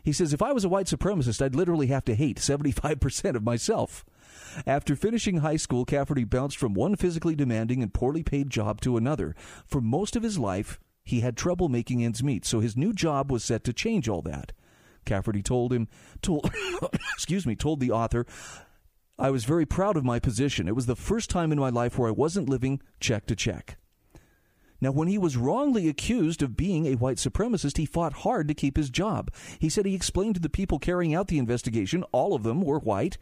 [0.04, 3.44] He says, If I was a white supremacist, I'd literally have to hate 75% of
[3.44, 4.06] myself.
[4.66, 8.98] After finishing high school, Cafferty bounced from one physically demanding and poorly paid job to
[8.98, 9.36] another.
[9.66, 13.32] For most of his life, he had trouble making ends meet, so his new job
[13.32, 14.54] was set to change all that.
[15.08, 15.88] Cafferty told him,
[16.22, 16.52] told,
[17.16, 18.28] excuse me, told the author,
[19.18, 20.68] I was very proud of my position.
[20.68, 23.78] It was the first time in my life where I wasn't living check to check.
[24.80, 28.54] Now, when he was wrongly accused of being a white supremacist, he fought hard to
[28.54, 29.32] keep his job.
[29.58, 32.78] He said he explained to the people carrying out the investigation, all of them were
[32.78, 33.18] white,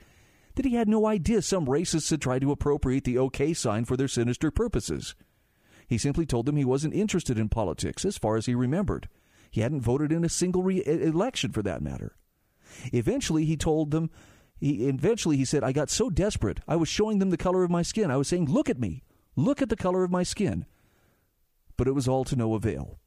[0.56, 3.95] that he had no idea some racists had tried to appropriate the OK sign for
[3.95, 5.15] their sinister purposes.
[5.88, 9.08] He simply told them he wasn't interested in politics, as far as he remembered.
[9.56, 12.15] He hadn't voted in a single re- election, for that matter.
[12.91, 14.10] Eventually, he told them.
[14.58, 16.60] He eventually he said, "I got so desperate.
[16.68, 18.12] I was showing them the color of my skin.
[18.12, 19.04] I was saying, "Look at me.
[19.36, 20.65] Look at the color of my skin."
[21.78, 23.00] but it was all to no avail.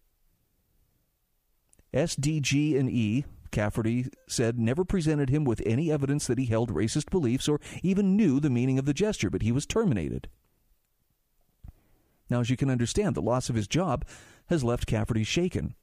[1.92, 7.10] SDG and E, Cafferty said, never presented him with any evidence that he held racist
[7.10, 10.28] beliefs or even knew the meaning of the gesture, but he was terminated.
[12.28, 14.04] Now, as you can understand, the loss of his job
[14.48, 15.74] has left Cafferty shaken.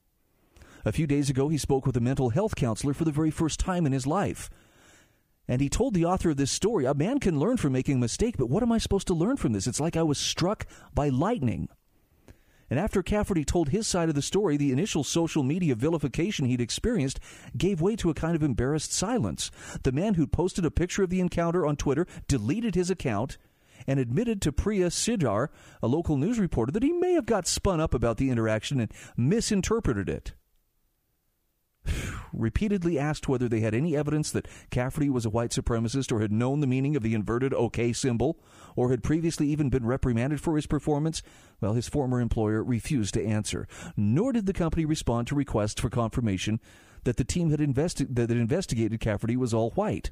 [0.87, 3.59] A few days ago, he spoke with a mental health counselor for the very first
[3.59, 4.51] time in his life.
[5.47, 7.99] And he told the author of this story, a man can learn from making a
[7.99, 9.65] mistake, but what am I supposed to learn from this?
[9.65, 11.69] It's like I was struck by lightning.
[12.69, 16.61] And after Cafferty told his side of the story, the initial social media vilification he'd
[16.61, 17.19] experienced
[17.57, 19.49] gave way to a kind of embarrassed silence.
[19.83, 23.37] The man who'd posted a picture of the encounter on Twitter deleted his account
[23.87, 25.49] and admitted to Priya Sridhar,
[25.81, 28.91] a local news reporter, that he may have got spun up about the interaction and
[29.15, 30.33] misinterpreted it
[32.33, 36.31] repeatedly asked whether they had any evidence that Cafferty was a white supremacist or had
[36.31, 38.39] known the meaning of the inverted OK symbol
[38.75, 41.21] or had previously even been reprimanded for his performance,
[41.61, 43.67] well, his former employer refused to answer.
[43.95, 46.59] Nor did the company respond to requests for confirmation
[47.03, 50.11] that the team had investi- that investigated Cafferty was all white.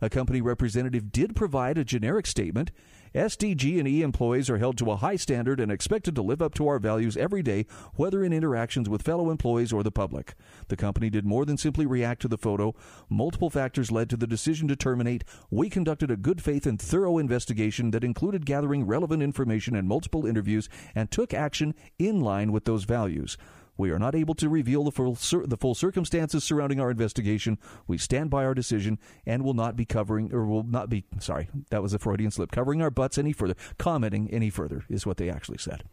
[0.00, 2.70] A company representative did provide a generic statement
[3.16, 6.78] SDG&E employees are held to a high standard and expected to live up to our
[6.78, 10.34] values every day, whether in interactions with fellow employees or the public.
[10.68, 12.74] The company did more than simply react to the photo.
[13.08, 15.24] Multiple factors led to the decision to terminate.
[15.50, 20.26] We conducted a good faith and thorough investigation that included gathering relevant information and multiple
[20.26, 23.38] interviews and took action in line with those values.
[23.76, 27.58] We are not able to reveal the full, the full circumstances surrounding our investigation.
[27.86, 31.48] We stand by our decision and will not be covering, or will not be, sorry,
[31.70, 35.18] that was a Freudian slip, covering our butts any further, commenting any further, is what
[35.18, 35.84] they actually said.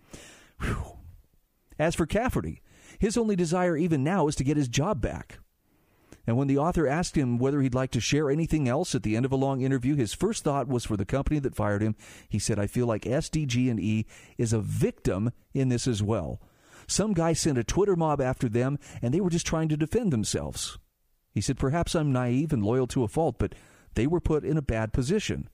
[0.62, 0.98] Whew.
[1.78, 2.62] As for Cafferty,
[3.00, 5.40] his only desire even now is to get his job back.
[6.26, 9.18] And when the author asked him whether he'd like to share anything else at the
[9.18, 11.96] end of a long interview, his first thought was for the company that fired him.
[12.30, 14.06] He said, "I feel like SDG and E
[14.38, 16.40] is a victim in this as well.
[16.88, 20.12] Some guy sent a Twitter mob after them, and they were just trying to defend
[20.12, 20.78] themselves.
[21.32, 23.54] He said, Perhaps I'm naive and loyal to a fault, but
[23.96, 25.50] they were put in a bad position.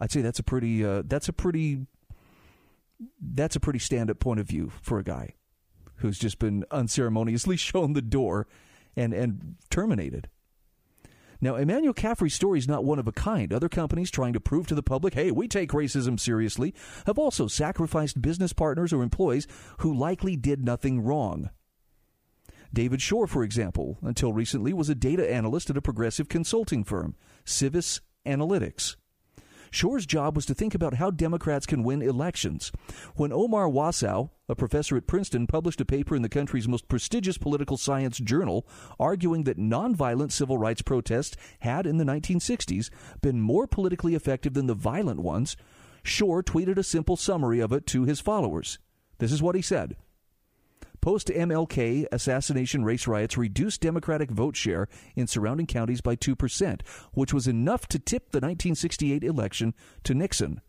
[0.00, 1.86] I'd say that's a pretty uh, that's a pretty
[3.20, 5.34] that's a pretty stand up point of view for a guy
[5.96, 8.46] who's just been unceremoniously shown the door
[8.96, 10.28] and and terminated.
[11.42, 13.52] Now, Emmanuel Cafferty's story is not one of a kind.
[13.52, 16.72] Other companies trying to prove to the public, hey, we take racism seriously,
[17.04, 21.50] have also sacrificed business partners or employees who likely did nothing wrong.
[22.72, 27.16] David Shore, for example, until recently was a data analyst at a progressive consulting firm,
[27.44, 28.94] Civis Analytics.
[29.72, 32.70] Shore's job was to think about how Democrats can win elections.
[33.16, 37.38] When Omar Wasow, a professor at Princeton, published a paper in the country's most prestigious
[37.38, 38.66] political science journal
[39.00, 42.90] arguing that nonviolent civil rights protests had, in the 1960s,
[43.22, 45.56] been more politically effective than the violent ones,
[46.02, 48.78] Shore tweeted a simple summary of it to his followers.
[49.18, 49.96] This is what he said.
[51.02, 54.86] Post MLK assassination race riots reduced Democratic vote share
[55.16, 56.80] in surrounding counties by 2%,
[57.12, 60.60] which was enough to tip the 1968 election to Nixon.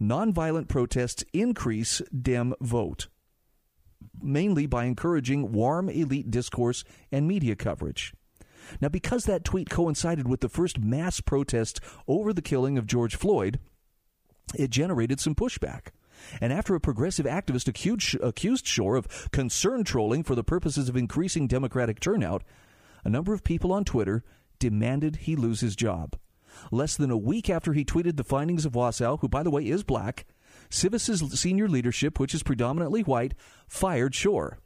[0.00, 3.08] Nonviolent protests increase Dem vote,
[4.20, 8.12] mainly by encouraging warm elite discourse and media coverage.
[8.82, 13.16] Now, because that tweet coincided with the first mass protest over the killing of George
[13.16, 13.58] Floyd,
[14.54, 15.88] it generated some pushback.
[16.40, 20.96] And after a progressive activist accused, accused Shore of concern trolling for the purposes of
[20.96, 22.42] increasing Democratic turnout,
[23.04, 24.24] a number of people on Twitter
[24.58, 26.16] demanded he lose his job.
[26.70, 29.66] Less than a week after he tweeted the findings of Wasow, who, by the way,
[29.66, 30.26] is black,
[30.70, 33.34] Civis's senior leadership, which is predominantly white,
[33.68, 34.58] fired Shore.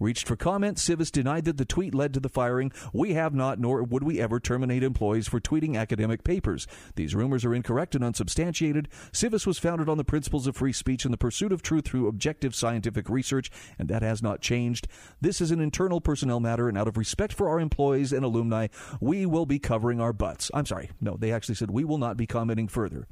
[0.00, 2.72] Reached for comment, Civis denied that the tweet led to the firing.
[2.92, 6.66] We have not, nor would we ever terminate employees for tweeting academic papers.
[6.96, 8.88] These rumors are incorrect and unsubstantiated.
[9.12, 12.08] Civis was founded on the principles of free speech and the pursuit of truth through
[12.08, 14.88] objective scientific research, and that has not changed.
[15.20, 18.68] This is an internal personnel matter, and out of respect for our employees and alumni,
[19.00, 20.50] we will be covering our butts.
[20.54, 20.90] I'm sorry.
[21.00, 23.08] No, they actually said we will not be commenting further.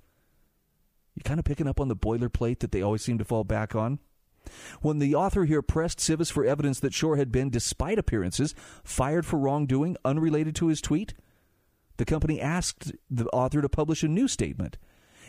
[1.14, 3.74] You kind of picking up on the boilerplate that they always seem to fall back
[3.74, 3.98] on?
[4.80, 8.54] When the author here pressed Civis for evidence that Shore had been, despite appearances,
[8.84, 11.14] fired for wrongdoing unrelated to his tweet,
[11.96, 14.76] the company asked the author to publish a new statement.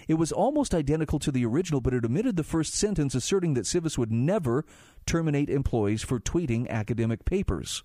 [0.08, 3.68] It was almost identical to the original, but it omitted the first sentence asserting that
[3.68, 4.66] Civis would never
[5.06, 7.84] terminate employees for tweeting academic papers.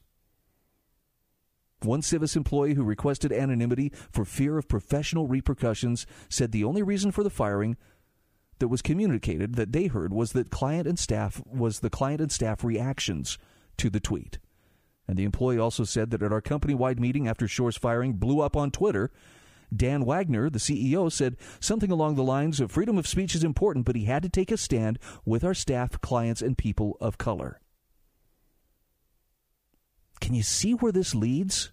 [1.81, 7.11] One Civis employee who requested anonymity for fear of professional repercussions said the only reason
[7.11, 7.77] for the firing
[8.63, 12.31] that was communicated that they heard was that client and staff was the client and
[12.31, 13.37] staff reactions
[13.77, 14.39] to the tweet.
[15.09, 18.41] And the employee also said that at our company wide meeting after Shor's firing blew
[18.41, 19.11] up on Twitter,
[19.75, 23.85] Dan Wagner, the CEO, said something along the lines of freedom of speech is important,
[23.85, 27.59] but he had to take a stand with our staff, clients, and people of color.
[30.21, 31.73] Can you see where this leads?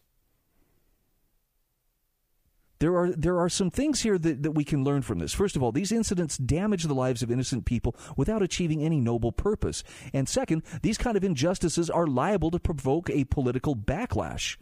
[2.80, 5.34] There are there are some things here that, that we can learn from this.
[5.34, 9.34] First of all, these incidents damage the lives of innocent people without achieving any noble
[9.34, 9.84] purpose.
[10.14, 14.56] And second, these kind of injustices are liable to provoke a political backlash.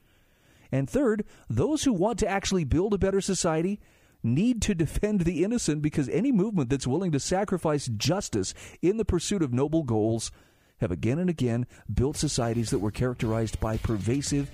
[0.71, 3.79] And third, those who want to actually build a better society
[4.23, 9.05] need to defend the innocent because any movement that's willing to sacrifice justice in the
[9.05, 10.31] pursuit of noble goals
[10.79, 14.49] have again and again built societies that were characterized by pervasive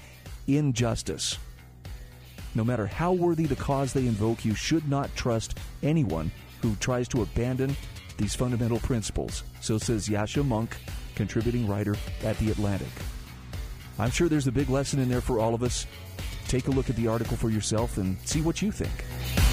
[0.47, 1.37] injustice.
[2.55, 7.07] No matter how worthy the cause they invoke, you should not trust anyone who tries
[7.09, 7.75] to abandon
[8.17, 9.43] these fundamental principles.
[9.61, 10.73] So says Yascha Mounk,
[11.15, 12.87] contributing writer at The Atlantic.
[13.99, 15.85] I'm sure there's a big lesson in there for all of us.
[16.47, 19.52] Take a look at the article for yourself and see what you think.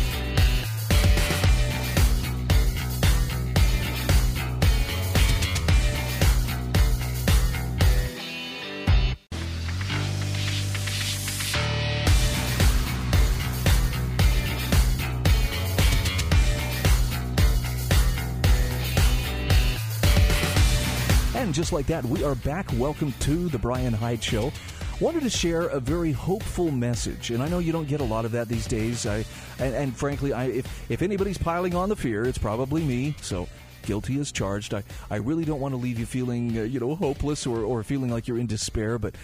[21.61, 22.73] Just like that, we are back.
[22.79, 24.51] Welcome to the Bryan Hyde Show.
[24.99, 28.25] Wanted to share a very hopeful message, and I know you don't get a lot
[28.25, 29.05] of that these days.
[29.05, 29.27] I,
[29.59, 33.15] and, and frankly, I, if if anybody's piling on the fear, it's probably me.
[33.21, 33.47] So
[33.83, 34.73] guilty as charged.
[34.73, 37.83] I, I really don't want to leave you feeling uh, you know hopeless or, or
[37.83, 39.15] feeling like you're in despair, but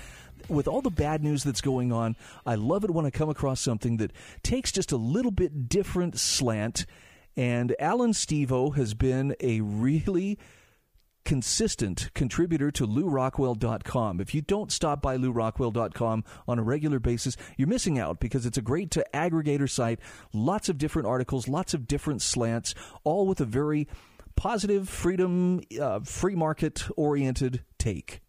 [0.50, 3.62] with all the bad news that's going on, I love it when I come across
[3.62, 6.84] something that takes just a little bit different slant.
[7.34, 10.38] And Allen Stevo has been a really
[11.26, 14.20] consistent contributor to LewRockwell.com.
[14.20, 18.56] If you don't stop by LewRockwell.com on a regular basis, you're missing out because it's
[18.56, 19.98] a great to aggregator site.
[20.32, 23.88] Lots of different articles, lots of different slants, all with a very
[24.36, 28.20] positive, freedom, uh, free market oriented take.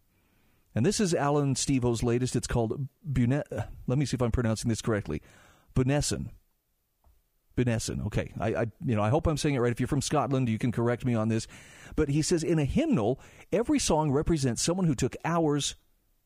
[0.74, 2.34] And this is Allen Stevo's latest.
[2.34, 5.22] It's called Bune- uh, Let me see if I'm pronouncing this correctly.
[5.74, 6.30] Bunessan.
[7.58, 8.02] Bunessan.
[8.06, 9.72] Okay, I, I, you know I hope I'm saying it right.
[9.72, 11.48] If you're from Scotland, you can correct me on this.
[11.96, 13.18] But he says in a hymnal,
[13.52, 15.74] every song represents someone who took hours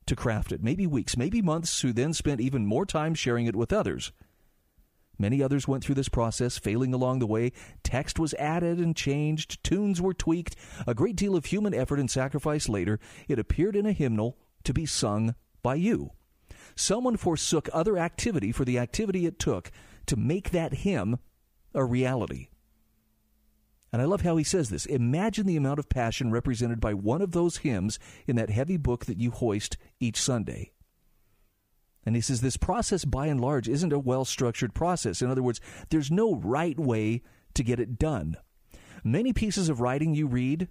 [0.05, 3.57] to craft it, maybe weeks, maybe months, who then spent even more time sharing it
[3.57, 4.13] with others.
[5.19, 7.53] Many others went through this process, failing along the way.
[7.83, 10.55] Text was added and changed, tunes were tweaked,
[10.87, 13.01] a great deal of human effort and sacrifice later.
[13.27, 16.11] It appeared in a hymnal to be sung by you.
[16.75, 19.71] Someone forsook other activity for the activity it took
[20.07, 21.19] to make that hymn
[21.75, 22.49] a reality.
[23.93, 24.87] And I love how he says this.
[24.87, 29.05] Imagine the amount of passion represented by one of those hymns in that heavy book
[29.05, 30.73] that you hoist each Sunday.
[32.05, 35.23] And he says this process, by and large, isn't a well structured process.
[35.23, 35.61] In other words,
[35.91, 37.23] there's no right way
[37.55, 38.37] to get it done.
[39.05, 40.69] Many pieces of writing you read,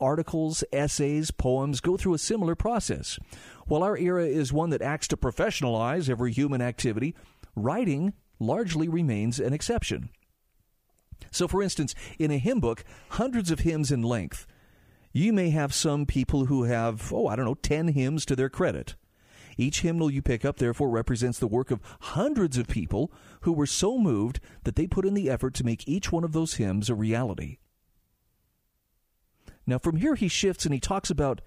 [0.00, 3.18] articles, essays, poems, go through a similar process.
[3.66, 7.14] While our era is one that acts to professionalize every human activity,
[7.54, 10.10] writing largely remains an exception.
[11.30, 14.46] So, for instance, in a hymn book, hundreds of hymns in length,
[15.12, 18.48] you may have some people who have, oh, I don't know, 10 hymns to their
[18.48, 18.96] credit.
[19.58, 23.12] Each hymnal you pick up, therefore, represents the work of hundreds of people
[23.42, 26.32] who were so moved that they put in the effort to make each one of
[26.32, 27.58] those hymns a reality.
[29.66, 31.40] Now, from here, he shifts and he talks about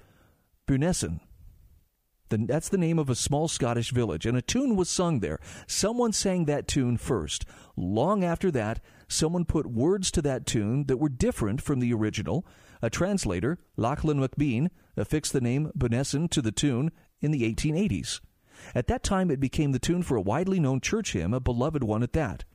[2.30, 2.48] Bunessan.
[2.48, 5.40] that's the name of a small Scottish village, and a tune was sung there.
[5.68, 7.46] Someone sang that tune first.
[7.76, 12.46] Long after that, someone put words to that tune that were different from the original.
[12.82, 18.22] A translator, Lachlan McBean, affixed the name Bunessan to the tune in the 1880s.
[18.74, 21.84] At that time, it became the tune for a widely known church hymn, a beloved
[21.84, 22.46] one at that.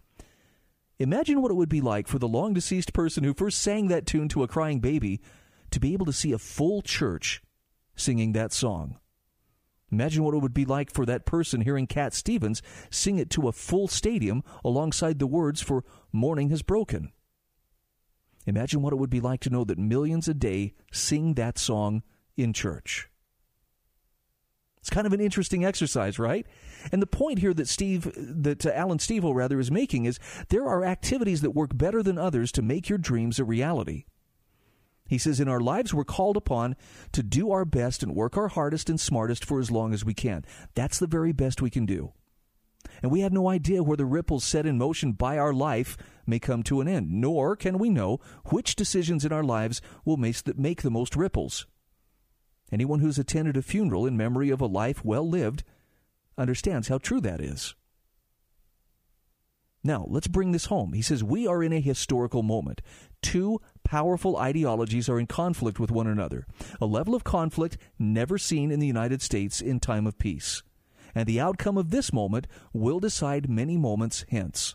[0.98, 4.06] Imagine what it would be like for the long deceased person who first sang that
[4.06, 5.20] tune to a crying baby
[5.70, 7.42] to be able to see a full church
[7.96, 8.98] singing that song.
[9.90, 13.48] Imagine what it would be like for that person hearing Cat Stevens sing it to
[13.48, 17.12] a full stadium alongside the words for Morning Has Broken.
[18.46, 22.02] Imagine what it would be like to know that millions a day sing that song
[22.36, 23.08] in church.
[24.78, 26.46] It's kind of an interesting exercise, right?
[26.90, 30.18] And the point here that Steve, that uh, Allen Stevo rather is making is
[30.48, 34.06] there are activities that work better than others to make your dreams a reality.
[35.10, 36.76] He says, in our lives, we're called upon
[37.10, 40.14] to do our best and work our hardest and smartest for as long as we
[40.14, 40.44] can.
[40.76, 42.12] That's the very best we can do.
[43.02, 45.96] And we have no idea where the ripples set in motion by our life
[46.28, 50.16] may come to an end, nor can we know which decisions in our lives will
[50.16, 51.66] make the most ripples.
[52.70, 55.64] Anyone who's attended a funeral in memory of a life well lived
[56.38, 57.74] understands how true that is.
[59.82, 60.92] Now, let's bring this home.
[60.92, 62.82] He says, We are in a historical moment.
[63.22, 66.46] Two powerful ideologies are in conflict with one another,
[66.80, 70.62] a level of conflict never seen in the United States in time of peace.
[71.14, 74.74] And the outcome of this moment will decide many moments hence.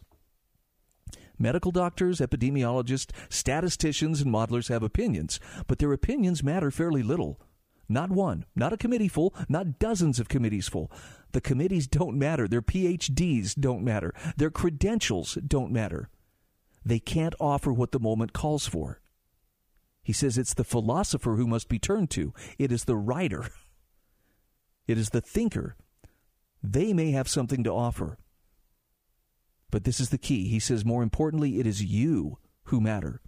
[1.37, 7.39] Medical doctors, epidemiologists, statisticians, and modelers have opinions, but their opinions matter fairly little.
[7.87, 10.91] Not one, not a committee full, not dozens of committees full.
[11.35, 12.47] The committees don't matter.
[12.47, 14.13] Their PhDs don't matter.
[14.37, 16.07] Their credentials don't matter.
[16.85, 19.01] They can't offer what the moment calls for.
[20.01, 23.49] He says it's the philosopher who must be turned to, it is the writer,
[24.87, 25.75] it is the thinker.
[26.63, 28.17] They may have something to offer.
[29.71, 30.47] But this is the key.
[30.47, 33.19] He says, more importantly, it is you who matter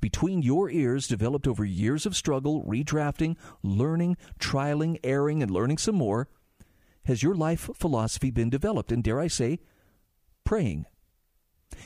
[0.00, 5.94] between your ears developed over years of struggle, redrafting, learning, trialing, erring, and learning some
[5.94, 6.28] more,
[7.04, 8.92] has your life philosophy been developed?
[8.92, 9.60] And dare I say,
[10.44, 10.86] praying.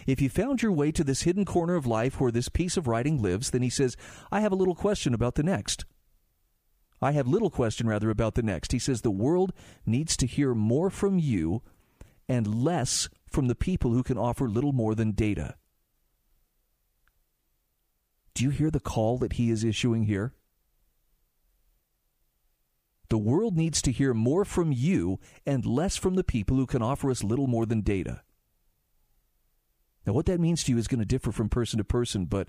[0.07, 2.87] If you found your way to this hidden corner of life where this piece of
[2.87, 3.97] writing lives, then he says,
[4.31, 5.85] I have a little question about the next.
[7.01, 8.73] I have little question, rather, about the next.
[8.73, 9.53] He says, the world
[9.85, 11.62] needs to hear more from you
[12.29, 15.57] and less from the people who can offer little more than data.
[18.35, 20.35] Do you hear the call that he is issuing here?
[23.09, 26.83] The world needs to hear more from you and less from the people who can
[26.83, 28.23] offer us little more than data.
[30.07, 32.49] Now, what that means to you is going to differ from person to person, but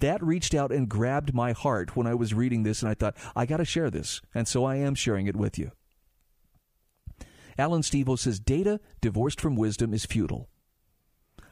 [0.00, 3.16] that reached out and grabbed my heart when I was reading this, and I thought,
[3.34, 4.20] I got to share this.
[4.34, 5.72] And so I am sharing it with you.
[7.56, 10.48] Allen Stevo says data divorced from wisdom is futile.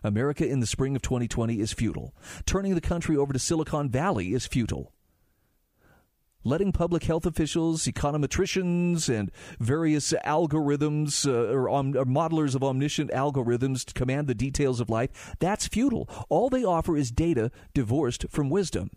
[0.04, 2.14] America in the spring of 2020 is futile.
[2.44, 4.92] Turning the country over to Silicon Valley is futile.
[6.46, 13.10] Letting public health officials, econometricians, and various algorithms uh, or, om- or modelers of omniscient
[13.10, 16.08] algorithms to command the details of life, that's futile.
[16.28, 18.92] All they offer is data divorced from wisdom.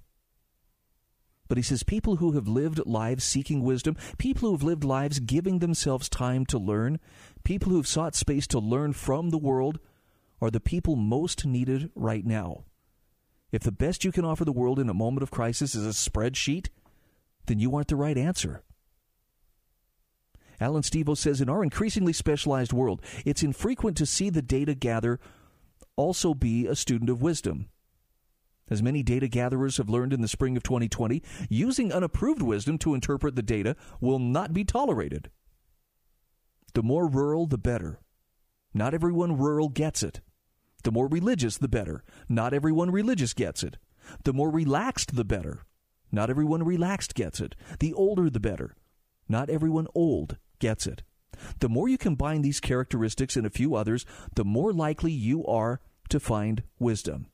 [1.47, 5.19] But he says people who have lived lives seeking wisdom, people who have lived lives
[5.19, 6.99] giving themselves time to learn,
[7.43, 9.79] people who have sought space to learn from the world,
[10.39, 12.65] are the people most needed right now.
[13.51, 15.89] If the best you can offer the world in a moment of crisis is a
[15.89, 16.67] spreadsheet,
[17.49, 18.63] then you aren't the right answer.
[20.61, 25.19] Allen Stevo says in our increasingly specialized world, it's infrequent to see the data gather
[25.95, 27.69] also be a student of wisdom.
[28.69, 32.93] As many data gatherers have learned in the spring of 2020, using unapproved wisdom to
[32.93, 35.31] interpret the data will not be tolerated.
[36.75, 37.99] The more rural, the better.
[38.73, 40.21] Not everyone rural gets it.
[40.83, 42.03] The more religious, the better.
[42.27, 43.77] Not everyone religious gets it.
[44.23, 45.63] The more relaxed, the better.
[46.12, 47.55] Not everyone relaxed gets it.
[47.80, 48.76] The older, the better.
[49.28, 51.03] Not everyone old gets it.
[51.60, 54.05] The more you combine these characteristics and a few others,
[54.36, 55.80] the more likely you are
[56.10, 57.28] to find wisdom.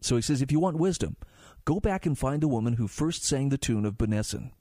[0.00, 1.16] So he says, if you want wisdom,
[1.64, 4.52] go back and find the woman who first sang the tune of Bunessan.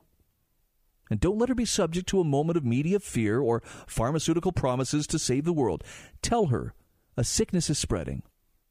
[1.10, 5.06] And don't let her be subject to a moment of media fear or pharmaceutical promises
[5.08, 5.84] to save the world.
[6.22, 6.74] Tell her
[7.18, 8.24] a sickness is spreading.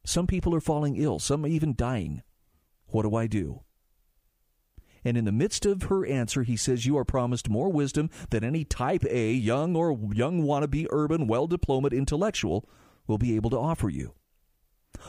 [0.05, 2.23] Some people are falling ill, some even dying.
[2.93, 3.61] What do I do?
[5.03, 8.43] And in the midst of her answer, he says, You are promised more wisdom than
[8.43, 12.69] any type A, young or young wannabe, urban, well diplomaed intellectual
[13.07, 14.13] will be able to offer you.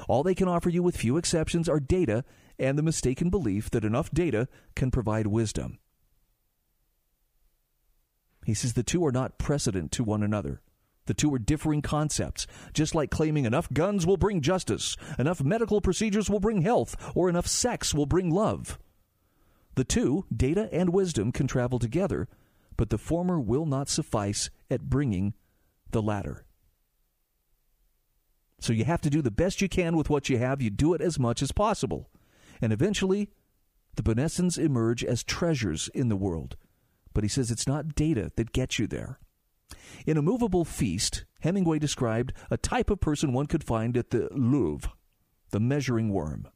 [0.08, 2.24] All they can offer you, with few exceptions, are data
[2.58, 5.78] and the mistaken belief that enough data can provide wisdom.
[8.46, 10.62] He says the two are not precedent to one another.
[11.06, 15.80] The two are differing concepts, just like claiming enough guns will bring justice, enough medical
[15.80, 18.78] procedures will bring health, or enough sex will bring love.
[19.74, 22.28] The two, data and wisdom, can travel together,
[22.76, 25.34] but the former will not suffice at bringing
[25.90, 26.44] the latter.
[28.60, 30.62] So you have to do the best you can with what you have.
[30.62, 32.08] You do it as much as possible.
[32.62, 33.28] And eventually,
[33.96, 36.56] the Bunessans emerge as treasures in the world.
[37.12, 39.18] But he says it's not data that gets you there.
[40.06, 44.28] In A Movable Feast, Hemingway described a type of person one could find at the
[44.32, 44.90] Louvre,
[45.50, 46.46] the measuring worm.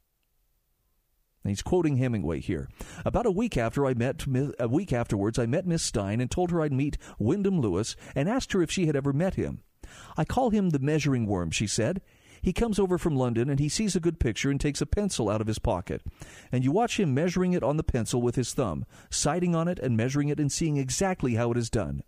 [1.43, 2.67] And he's quoting Hemingway here.
[3.05, 4.25] About a week after I met
[4.59, 8.29] a week afterwards, I met Miss Stein and told her I'd meet Wyndham Lewis and
[8.29, 9.63] asked her if she had ever met him.
[10.17, 12.01] I call him the measuring worm, she said.
[12.41, 15.29] He comes over from London and he sees a good picture and takes a pencil
[15.29, 16.03] out of his pocket.
[16.51, 19.79] And you watch him measuring it on the pencil with his thumb, sighting on it
[19.79, 22.03] and measuring it and seeing exactly how it is done.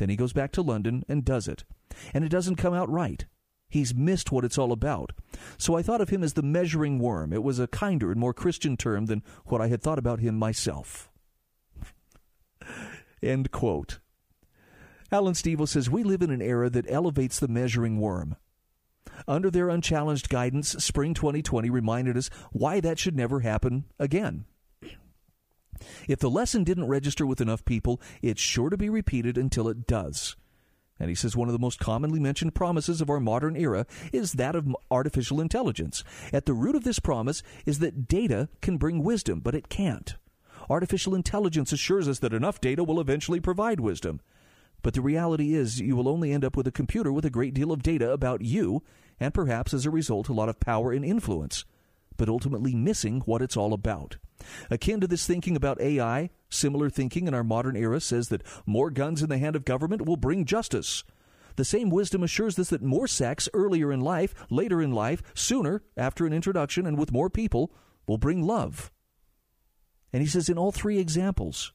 [0.00, 1.64] Then he goes back to London and does it.
[2.14, 3.26] And it doesn't come out right.
[3.68, 5.12] He's missed what it's all about.
[5.58, 7.34] So I thought of him as the measuring worm.
[7.34, 10.38] It was a kinder and more Christian term than what I had thought about him
[10.38, 11.10] myself.
[13.22, 13.98] End quote.
[15.12, 18.36] Allen Stevo says, We live in an era that elevates the measuring worm.
[19.28, 24.46] Under their unchallenged guidance, spring 2020 reminded us why that should never happen again.
[26.08, 29.86] If the lesson didn't register with enough people, it's sure to be repeated until it
[29.86, 30.36] does.
[31.00, 34.34] And he says one of the most commonly mentioned promises of our modern era is
[34.34, 36.04] that of artificial intelligence.
[36.30, 40.16] At the root of this promise is that data can bring wisdom, but it can't.
[40.68, 44.20] Artificial intelligence assures us that enough data will eventually provide wisdom.
[44.82, 47.54] But the reality is, you will only end up with a computer with a great
[47.54, 48.82] deal of data about you,
[49.18, 51.64] and perhaps as a result, a lot of power and influence,
[52.16, 54.16] but ultimately missing what it's all about.
[54.70, 58.90] Akin to this thinking about AI, similar thinking in our modern era says that more
[58.90, 61.04] guns in the hand of government will bring justice.
[61.56, 65.82] The same wisdom assures us that more sex earlier in life, later in life, sooner,
[65.96, 67.72] after an introduction, and with more people,
[68.06, 68.90] will bring love.
[70.12, 71.72] And he says in all three examples,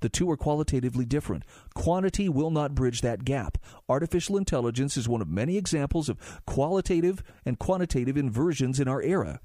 [0.00, 1.44] the two are qualitatively different.
[1.74, 3.58] Quantity will not bridge that gap.
[3.88, 9.40] Artificial intelligence is one of many examples of qualitative and quantitative inversions in our era.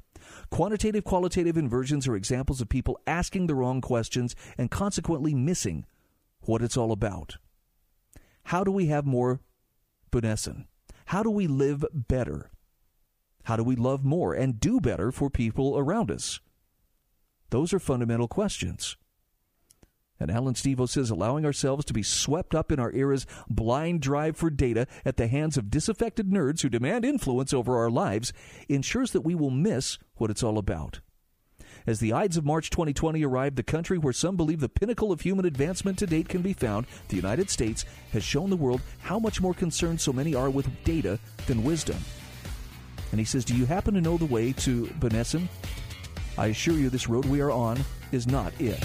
[0.49, 5.86] Quantitative qualitative inversions are examples of people asking the wrong questions and consequently missing
[6.41, 7.38] what it's all about.
[8.45, 9.41] How do we have more
[10.11, 10.67] Bunessan?
[11.05, 12.51] How do we live better?
[13.43, 16.39] How do we love more and do better for people around us?
[17.49, 18.97] Those are fundamental questions.
[20.22, 24.38] And Allen Stevo says allowing ourselves to be swept up in our era's blind drive
[24.38, 28.32] for data at the hands of disaffected nerds who demand influence over our lives
[28.69, 30.99] ensures that we will miss what it's all about.
[31.88, 35.22] As the Ides of March 2020 arrived, the country where some believe the pinnacle of
[35.22, 39.17] human advancement to date can be found, the United States, has shown the world how
[39.17, 41.17] much more concerned so many are with data
[41.47, 41.97] than wisdom.
[43.09, 45.49] And he says, Do you happen to know the way to Bunessan?
[46.38, 48.84] I assure you, this road we are on is not it.